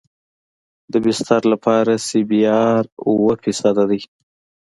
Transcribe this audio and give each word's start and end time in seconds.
د 0.91 0.93
بستر 1.05 1.41
لپاره 1.53 1.93
سی 2.07 2.21
بي 2.29 2.41
ار 2.71 2.83
اوه 3.07 3.33
فیصده 3.43 3.83
دی 3.89 4.01